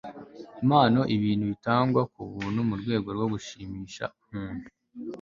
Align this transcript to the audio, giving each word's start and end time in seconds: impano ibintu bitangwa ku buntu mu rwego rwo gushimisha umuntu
impano 0.63 0.99
ibintu 1.15 1.43
bitangwa 1.51 2.01
ku 2.11 2.19
buntu 2.33 2.59
mu 2.69 2.75
rwego 2.81 3.07
rwo 3.15 3.27
gushimisha 3.33 4.03
umuntu 4.27 4.67